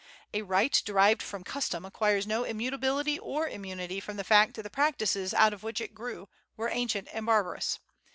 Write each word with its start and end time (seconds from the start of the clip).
A 0.33 0.41
right 0.41 0.81
derived 0.83 1.21
from 1.21 1.43
custom 1.43 1.85
acquires 1.85 2.25
no 2.25 2.43
immutability 2.43 3.19
or 3.19 3.47
immunity 3.47 3.99
from 3.99 4.17
the 4.17 4.23
fact 4.23 4.55
that 4.55 4.63
the 4.63 4.69
practices 4.71 5.31
out 5.31 5.53
of 5.53 5.61
which 5.61 5.79
it 5.79 5.93
grew 5.93 6.27
were 6.57 6.69
ancient 6.69 7.07
and 7.13 7.27
barbarous. 7.27 7.77